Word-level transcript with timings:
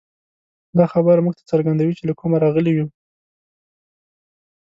دا 0.77 0.85
خبره 0.93 1.23
موږ 1.25 1.33
ته 1.39 1.43
څرګندوي، 1.51 1.93
چې 1.97 2.03
له 2.09 2.13
کومه 2.19 2.37
راغلي 2.43 2.71
یو. 2.77 2.87